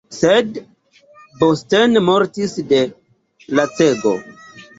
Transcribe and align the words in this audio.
Sed 0.17 0.55
Bosten 1.43 1.93
mortis 2.07 2.57
de 2.73 2.81
lacego. 3.61 4.17